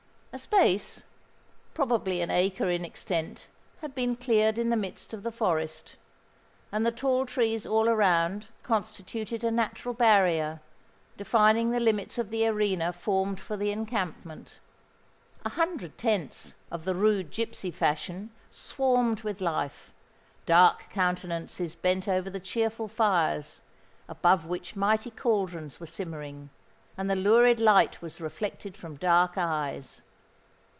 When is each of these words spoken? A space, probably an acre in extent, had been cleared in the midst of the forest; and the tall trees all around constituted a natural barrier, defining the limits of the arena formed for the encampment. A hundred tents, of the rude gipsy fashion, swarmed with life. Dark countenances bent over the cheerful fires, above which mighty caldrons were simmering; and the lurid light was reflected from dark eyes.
A 0.33 0.39
space, 0.39 1.03
probably 1.73 2.21
an 2.21 2.31
acre 2.31 2.69
in 2.69 2.85
extent, 2.85 3.49
had 3.81 3.93
been 3.93 4.15
cleared 4.15 4.57
in 4.57 4.69
the 4.69 4.77
midst 4.77 5.13
of 5.13 5.23
the 5.23 5.31
forest; 5.31 5.97
and 6.71 6.85
the 6.85 6.91
tall 6.93 7.25
trees 7.25 7.65
all 7.65 7.89
around 7.89 8.47
constituted 8.63 9.43
a 9.43 9.51
natural 9.51 9.93
barrier, 9.93 10.61
defining 11.17 11.71
the 11.71 11.81
limits 11.81 12.17
of 12.17 12.29
the 12.29 12.47
arena 12.47 12.93
formed 12.93 13.41
for 13.41 13.57
the 13.57 13.71
encampment. 13.71 14.59
A 15.43 15.49
hundred 15.49 15.97
tents, 15.97 16.55
of 16.71 16.85
the 16.85 16.95
rude 16.95 17.29
gipsy 17.29 17.69
fashion, 17.69 18.29
swarmed 18.49 19.23
with 19.23 19.41
life. 19.41 19.91
Dark 20.45 20.89
countenances 20.89 21.75
bent 21.75 22.07
over 22.07 22.29
the 22.29 22.39
cheerful 22.39 22.87
fires, 22.87 23.59
above 24.07 24.45
which 24.45 24.77
mighty 24.77 25.11
caldrons 25.11 25.81
were 25.81 25.87
simmering; 25.87 26.49
and 26.97 27.09
the 27.09 27.17
lurid 27.17 27.59
light 27.59 28.01
was 28.01 28.21
reflected 28.21 28.77
from 28.77 28.95
dark 28.95 29.37
eyes. 29.37 30.01